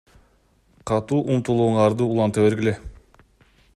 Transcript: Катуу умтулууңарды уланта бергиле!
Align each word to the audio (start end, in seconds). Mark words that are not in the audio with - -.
Катуу 0.91 1.19
умтулууңарды 1.35 2.07
уланта 2.15 2.47
бергиле! 2.47 2.75